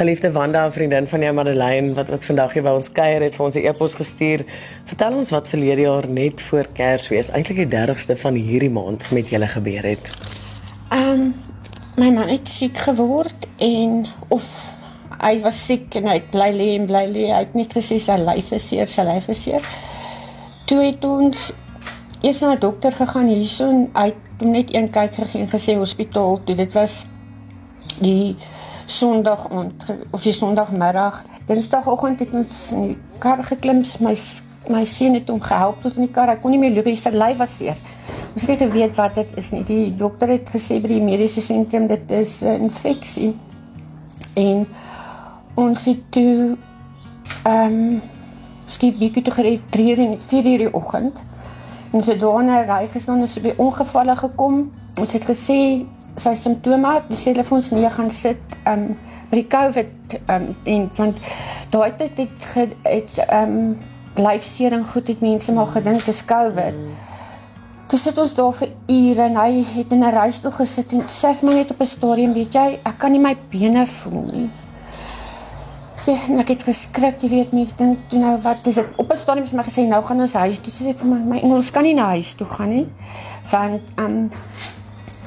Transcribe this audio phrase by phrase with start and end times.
[0.00, 3.34] Geliefde Wanda, 'n vriendin van jou Madeleine wat ook vandag hier by ons kuier het
[3.34, 4.44] vir ons 'n e-pos gestuur.
[4.84, 9.28] Vertel ons wat verlede jaar net voor Kersfees, eintlik die 30ste van hierdie maand met
[9.28, 10.12] julle gebeur het.
[10.88, 11.34] Ehm um,
[11.96, 14.44] my man het siek geword en of
[15.20, 17.26] hy was siek en hy bly lê en bly lê.
[17.28, 19.68] Hy het net gesê sy lyf is seer, sy lyf is seer.
[20.64, 21.52] Toe het ons
[22.22, 23.90] eers na 'n dokter gegaan hierson.
[23.94, 26.56] Hy het net een kyk gegee en gesê hospitaal toe.
[26.56, 27.04] Dit was
[28.00, 28.36] die
[28.90, 31.22] Sondag ont of die Sondagmiddag.
[31.46, 33.84] Dinsdagoggend het ons in die kar geklim.
[34.02, 34.14] My
[34.70, 36.30] my seun het hom gehelp tot in die kar.
[36.30, 36.98] Hy kon nie meer loop nie.
[36.98, 37.78] Sy lyf was seer.
[38.34, 39.62] Ons het nie geweet wat dit is nie.
[39.66, 43.34] Die dokter het gesê by die mediese sentrum dit is 'n infeksie.
[44.34, 44.66] En
[45.54, 46.56] ons het toe
[47.44, 48.02] ehm um,
[48.66, 51.16] skiet bietjie toe gereed in 4 uur die oggend.
[51.90, 54.70] Ons het daarna ry gestaan en so by ongevalle gekom.
[54.98, 55.86] Ons het gesê
[56.20, 58.90] sy simptome, die selfoons nie gaan sit um
[59.30, 61.20] by die COVID um en want
[61.70, 63.78] daai tyd het het, het um
[64.20, 66.80] lyfsering goed het mense maar gedink dis COVID.
[67.90, 71.34] Dis het ons daar vir ure en hy het in 'n reistoel gesit en sê
[71.34, 74.50] vir my net op 'n stadium, weet jy, ek kan nie my bene voel nie.
[76.06, 78.86] Ja, ek het geskrik, jy weet mense dink toe nou wat is dit?
[78.96, 80.72] Op 'n stadium het my gesê nou gaan ons huis toe.
[80.72, 82.88] Sê ek vir my, my ons kan nie na huis toe gaan nie.
[83.50, 84.30] Want ehm um,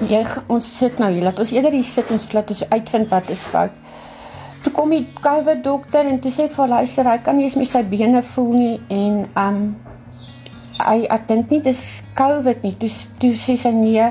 [0.00, 1.24] jy ons sit nou hier.
[1.24, 3.72] Laat ons eerder hier sit en laat ons uitvind wat is fout.
[4.62, 7.56] Toe kom die COVID dokter en toe sê ek vir luister, hy kan nie eens
[7.58, 9.62] met sy bene voel nie en um,
[10.78, 11.82] hy ek dink nie dis
[12.18, 12.76] COVID nie.
[12.78, 12.90] Toe
[13.22, 14.06] toe sê sy nee.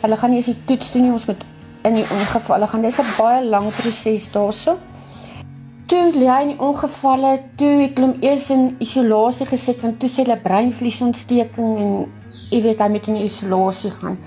[0.00, 1.12] Hulle gaan nie eens die toets doen nie.
[1.12, 1.44] Ons moet
[1.86, 2.56] in die ongeval.
[2.56, 4.52] Hulle gaan dis 'n baie lang proses daaroor.
[4.52, 4.78] So
[5.86, 10.08] toe lê hy in die ongevalle, toe het hom eers in isolasie gesit want toe
[10.08, 11.92] sê hulle breinvliesontsteking en
[12.50, 14.18] jy weet hy moet in isolasie gaan.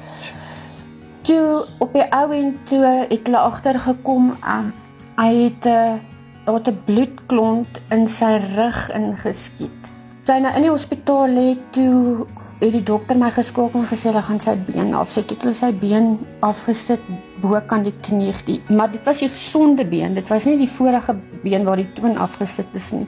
[1.22, 4.74] Toe op die ou en toe het hulle agtergekom aan um,
[5.20, 6.00] hy het 'n
[6.48, 9.82] uh, 'n bloedklont in sy rug ingeskiet.
[10.24, 12.26] Toe hy nou in die hospitaal lê, toe
[12.60, 15.28] het die dokter my geskakel en gesê hulle gaan sy been afsit.
[15.28, 17.00] Toe het hulle sy been afgesit
[17.42, 20.14] bo kan die knie, die, maar dit was die gesonde been.
[20.14, 23.08] Dit was nie die vorige been waar die toon afgesit is nie.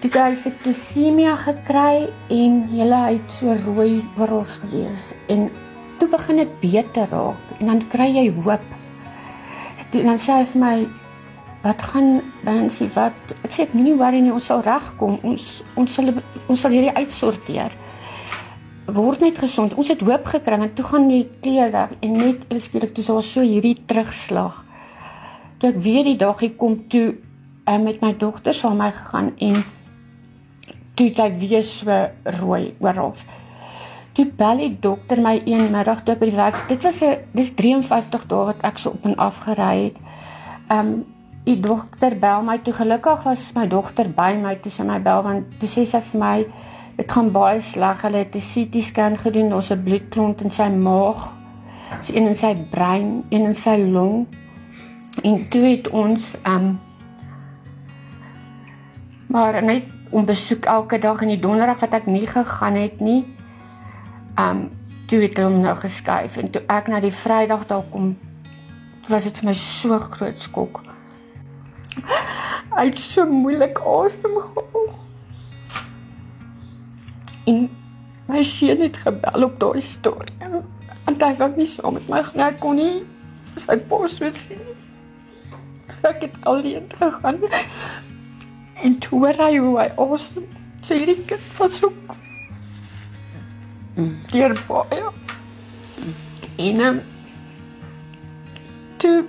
[0.00, 5.48] Dit het hy septisemia gekry en hele uit so rooi oral gewees en
[5.98, 8.64] toe begin dit beter raak en dan kry jy hoop.
[9.92, 10.76] En dan sê hy vir my
[11.64, 15.18] wat gaan dan sê wat sê ek nie worry nie ons sal regkom.
[15.24, 17.74] Ons ons sal ons sal hierdie uitsorteer
[18.86, 19.74] word net gesond.
[19.74, 23.30] Ons het hoop gekry en toe gaan die kleur weg en net skielik toe was
[23.32, 24.62] so hierdie terugslag.
[25.58, 27.16] Toe ek weer die dag hier kom toe
[27.66, 29.58] uh, met my dogter saam my gegaan en
[30.96, 31.98] toe sy weer so
[32.38, 33.16] rooi oral.
[34.16, 36.62] Toe bel die dokter my een middag toe by die werk.
[36.68, 39.96] Dit was 'n dis 53 dae wat ek so op en af gery het.
[40.70, 41.04] Um
[41.44, 45.22] die dokter bel my toe gelukkig was my dogter by my toe sy my bel
[45.22, 46.46] want toe sê sy vir my
[46.96, 48.02] Dit gaan baie sleg.
[48.02, 49.48] Hulle het 'n CT scan gedoen.
[49.48, 51.32] Daar's 'n bloedklont in sy maag.
[51.98, 54.26] Dis een in sy brein, een in sy long.
[55.22, 56.80] En toe het ons um
[59.26, 63.35] maar net om besoek elke dag in die donderdag wat ek nie gegaan het nie.
[64.36, 64.68] Um
[65.06, 68.16] toe het hom nou geskuif en toe ek na die Vrydag daar kom
[69.08, 70.80] was dit vir my so groot skok.
[72.76, 74.88] Hy het so moeilik asem gehaal.
[77.46, 77.60] En
[78.26, 80.34] my seun het gebel op daai storie.
[80.42, 82.42] En hy wou nie saam met my gaan.
[82.42, 83.04] Hy kon nie
[83.62, 84.66] sy pos moet sien.
[86.02, 87.40] Ek het alleen gegaan.
[88.82, 90.50] En toe hoor hy hoe hy asem.
[90.82, 91.38] Sy het dit
[94.30, 95.04] Deur baie.
[96.56, 97.02] En um,
[98.96, 99.24] toe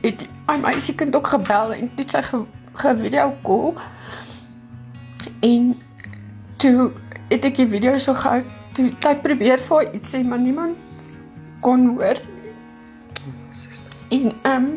[0.00, 2.42] het hy my seker ook gebel en dit sy ge,
[2.80, 3.74] ge call.
[5.40, 5.76] En
[6.56, 6.90] toe
[7.30, 8.42] het ek die video so gehou
[8.76, 10.76] toe ek probeer vir iets sê maar niemand
[11.64, 12.20] kon hoor
[14.10, 14.70] en ehm um,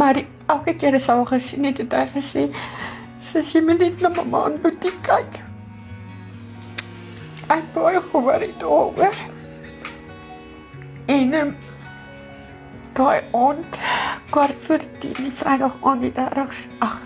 [0.00, 2.46] maar elke keer as hy gesien het het hy gesê
[3.30, 5.40] sê my net na mamma en boetie kyk
[7.50, 9.20] ek baie gehoor het oor
[11.10, 11.54] en um,
[12.98, 13.78] daai aand
[14.30, 16.98] kwart voor die vrydag aand die dags ag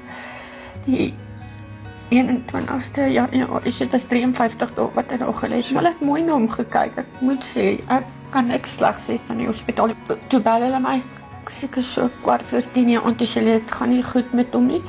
[0.84, 1.12] die
[2.14, 5.72] 21ste ja, ja is dit was 53 dae wat hy nog gelê het.
[5.74, 6.98] Maar ek mooi na hom gekyk.
[7.00, 9.94] Ek moet sê ek kan ek slag sê van die hospitaal.
[10.30, 10.98] Toe bel hulle my
[11.52, 14.54] seker so kwart voor 10 uur en toe sê hulle dit gaan nie goed met
[14.56, 14.82] hom nie.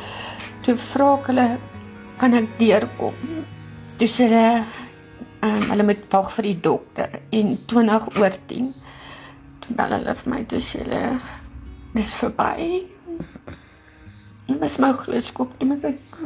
[0.67, 1.47] Toe vra ek hulle
[2.21, 3.17] kan ek deurkom.
[3.99, 4.84] Toe sê hulle
[5.45, 8.73] um, hulle moet wag vir die dokter en 20 oor 10
[9.65, 11.01] toe bel hulle vir my toe sê hulle
[11.95, 12.83] dis verby.
[14.45, 16.19] Dit was my groot skok toe mens ek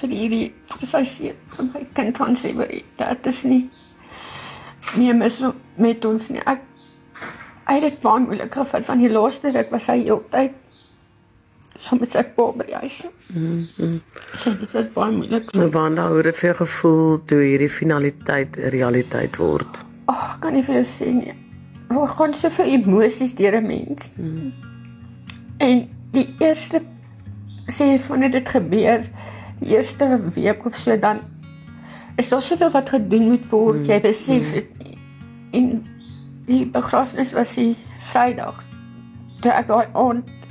[0.00, 3.62] vir hierdie vir sy seun van my kind van sê maar dit is nie
[4.98, 5.40] meer mis
[5.80, 6.42] met ons nie.
[6.44, 6.64] Ek
[7.64, 10.58] hy het baie moeilik gevat van die laaste ruk was hy heeltyd
[11.84, 12.98] soms sy pa by die huis.
[13.28, 13.66] Mm.
[13.76, 14.00] -hmm.
[14.38, 15.50] So dit was baie moeilik.
[15.72, 19.82] Wanda, hoe het dit vir jou gevoel toe hierdie finaliteit realiteit word?
[20.12, 21.34] Ag, kan nie vir jou sê nie.
[21.92, 24.14] Hoe gaan soveel emosies deur 'n mens?
[24.16, 24.52] Mm.
[25.58, 26.82] En die eerste
[27.66, 29.04] sê van dit gebeur
[29.60, 31.20] die eerste week of so dan
[32.16, 33.78] is daar soveel wat gedoen moet word.
[33.78, 33.84] Mm.
[33.84, 34.94] Jy besef dit mm.
[35.50, 35.86] en
[36.46, 38.62] die begrafnis was die Vrydag.
[39.40, 40.43] Toe ek daai aand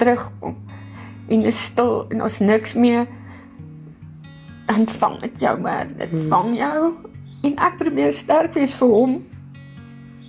[0.00, 0.56] terugkom
[1.28, 3.06] en is stil en ons niks meer
[4.66, 6.28] dan vang dit jou maar dit hmm.
[6.32, 6.92] vang jou
[7.44, 9.16] en ek probeer sterk wees vir hom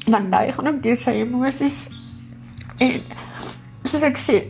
[0.06, 1.85] want hy gaan ook deur sy emosies
[2.83, 3.00] en
[3.88, 4.41] soos ek sê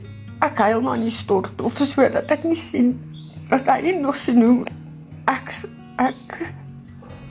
[0.45, 2.95] ek huil maar nie stort of so dat ek nie sien
[3.50, 4.63] dat hy nog se noem
[5.31, 5.53] ek
[6.01, 6.39] ek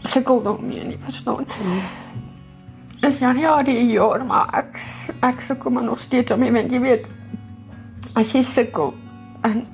[0.09, 1.83] sukkel daarmee nie verstaan hmm.
[3.09, 4.79] is ja ja die jaar maar ek
[5.27, 7.11] ek sukkel maar nog steeds om jy weet
[8.15, 8.95] as jy sukkel
[9.45, 9.65] en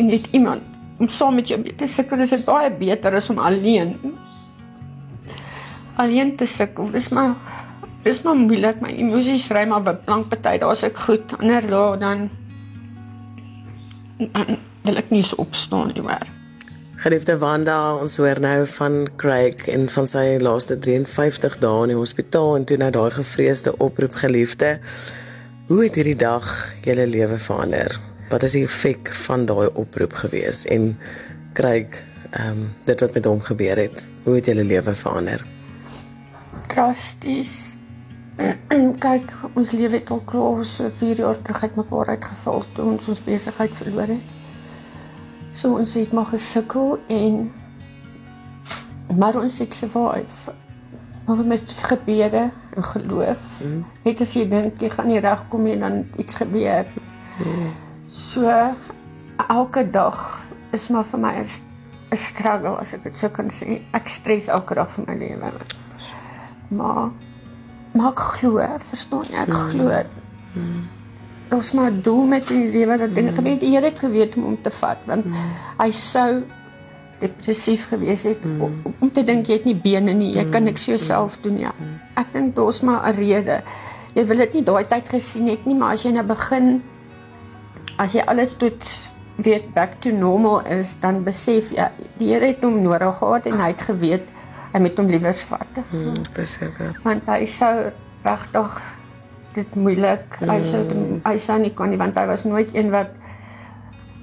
[0.00, 0.62] en net iemand
[0.98, 3.96] om saam met jou te sukkel is dit baie beter as om alleen
[6.00, 6.90] alleen te sukkel.
[6.90, 7.34] Dis maar
[8.02, 11.34] dis maar moeilik my emosies ry maar op lank party daar's ek goed.
[11.38, 12.30] Ander daar dan
[14.86, 16.28] wil ek nie so opstaan nie maar
[17.02, 21.98] Geliefde Wanda, ons hoor nou van Craig en van sy laaste 53 dae in die
[21.98, 24.76] hospitaal en toe nou daai gevreesde oproep geliefde.
[25.72, 26.44] Hoe het hierdie dag
[26.84, 27.94] julle lewe verander?
[28.28, 30.90] Wat is die effek van daai oproep gewees en
[31.56, 34.04] kry ehm um, dit wat met hom gebeur het?
[34.26, 35.40] Hoe het julle lewe verander?
[36.68, 37.54] Drasties.
[39.06, 43.24] Kyk, ons lewe het al klaar so 4 jaar terug mekaar uitgeval toe ons ons
[43.24, 44.38] besigheid verloor het.
[45.56, 47.46] So ons het maar gesukkel en
[49.16, 50.52] maar ons het survive
[51.36, 53.38] maar met gebede en geloof.
[53.62, 53.84] Mm.
[54.02, 56.86] Net as jy dink jy gaan nie regkom nie dan iets gebeur.
[57.38, 57.68] Mm.
[58.06, 58.48] So
[59.48, 60.40] elke dag
[60.72, 63.80] is maar vir my 'n struggle as ek dit sou kan sê.
[63.92, 65.52] Ek stres elke dag van my lewe.
[66.68, 67.10] Maar
[67.92, 68.56] maar ek glo,
[68.88, 69.36] verstaan jy?
[69.36, 69.68] Ek mm.
[69.70, 70.02] glo.
[70.52, 70.82] Mm.
[71.52, 73.36] Ons maar doel met die lewe dat dinge mm.
[73.36, 73.58] gebeur.
[73.58, 75.34] Die Here het geweet om hom te vat want mm.
[75.78, 76.42] hy sou
[77.22, 78.60] depressief gewees het mm.
[78.66, 81.60] om, om te dink jy het nie bene nie, jy kan niks vir jouself doen
[81.62, 81.72] ja.
[82.18, 83.62] Ek dink is maar 'n rede.
[84.14, 86.82] Jy wil dit nie daai tyd gesien het nie, maar as jy nou begin
[87.98, 88.84] as jy alles tot
[89.36, 93.46] weet back to normal is, dan besef jy ja, die Here het hom nodig gehad
[93.46, 94.28] en hy het geweet
[94.72, 95.80] hy moet hom liewers vat.
[95.92, 96.94] Mm, verseker.
[97.04, 97.74] Want hy sou
[98.24, 98.78] regtig
[99.56, 100.38] dit moeilik.
[100.40, 101.18] Hy sou mm.
[101.26, 103.12] hy sou nie kon nie want hy was nooit een wat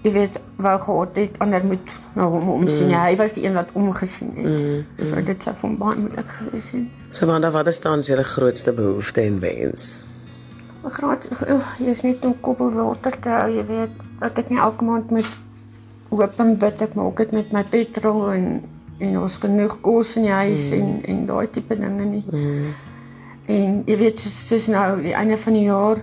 [0.04, 2.88] jy weet wou gehad het ander moet na hom omsien.
[2.88, 3.02] Mm.
[3.04, 4.46] Hy was die een wat omgesien het.
[4.46, 4.86] Mm.
[4.96, 5.26] So mm.
[5.28, 6.88] dit sou van baie moeilik gewees het.
[7.10, 9.90] So Wanda, wat is dan julle grootste behoefte en wens?
[10.84, 14.62] Graad, oh, jy is net om kop oor water te hou, jy weet, ek nie
[14.64, 15.28] elke maand met
[16.10, 18.52] hoop en bid ek maak dit met my petrol en
[19.00, 20.80] en ons genoeg kos in die huis mm.
[20.80, 22.24] en en daai tipe dinge nie.
[22.28, 22.72] Mm.
[23.50, 26.02] En jy weet, dis nou die einde van die jaar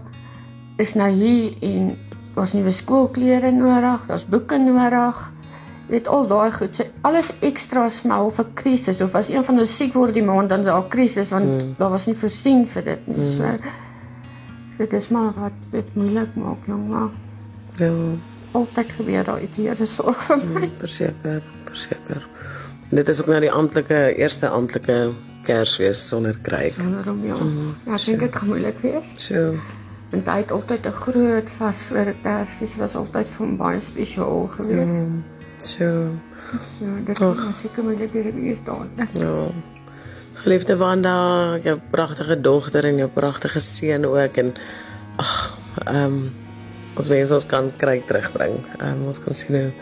[0.80, 1.90] is nou hier en
[2.36, 5.22] Daar's nuwe skoolklere nodig, daar's boeke nodig.
[5.88, 9.74] Weet al daai goed, sê alles ekstra smal vir krisis of as een van ons
[9.78, 11.76] siek word die maand dan is daar krisis want mm.
[11.78, 13.20] daar was nie voorsien vir dit nie.
[13.22, 13.36] Mm.
[13.36, 17.14] So dit is maar wat dit moeilik maak, jong maar.
[17.78, 17.92] Ja.
[18.58, 20.66] Altyd gebeur daar iets hier is sorg vir my.
[20.66, 21.40] Mm, verseker,
[21.70, 22.28] verseker.
[22.90, 24.98] Dit is ook nou die amptelike eerste amptelike
[25.46, 26.74] Kersfees sonder kryk.
[26.80, 27.38] Sonder hom ja.
[27.38, 29.12] Mm, ja, ek dink dit gaan moeilik wees.
[29.22, 29.54] So
[30.10, 34.46] En hy het altyd 'n groot vas vir Kersfees was altyd vir hom baie spesiaal
[34.46, 35.00] geweest.
[35.02, 35.24] Mm,
[35.60, 36.10] so.
[36.78, 38.86] So, dit was seker maar lekker geweest daar.
[39.12, 39.50] Ja.
[40.34, 44.54] Geliefde Wanda, jou pragtige dogter en jou pragtige seun ook en
[45.16, 46.34] ag, ehm um,
[46.96, 48.54] ons wens ons kan kry terugbring.
[48.78, 49.72] Ehm um, ons kan sien hoe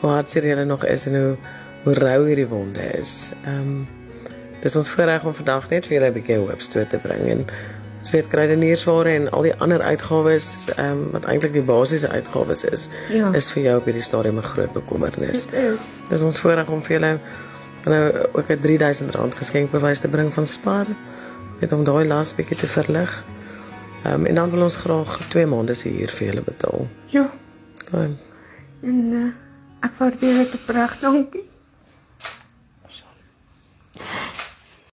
[0.00, 1.36] hoe hartseer hulle nog is en hoe
[1.84, 3.32] hoe rou hierdie wonde is.
[3.42, 3.88] Ehm um,
[4.62, 7.46] dis ons voorreg om vandag net vir julle 'n bietjie hoop stoot te bring en
[8.14, 12.88] weet kruideniersware en al die ander uitgawes ehm um, wat eintlik die basiese uitgawes is
[13.12, 13.32] ja.
[13.34, 15.46] is vir jou op hierdie stadium 'n groot bekommernis.
[15.50, 15.88] Dit is.
[16.08, 17.12] Dis ons voorreg om vir julle
[17.84, 18.02] nou
[18.32, 20.86] ook 'n R3000 geskenkbewys te bring van Spar
[21.60, 23.24] net om daai laaste bietjie te verlig.
[24.04, 26.88] Ehm um, en dan wil ons graag 2 maande se huur vir julle betaal.
[27.06, 27.30] Ja.
[27.90, 28.18] Gaan.
[28.82, 29.32] En uh,
[29.80, 31.44] ek waardeer dit opreg, dankie.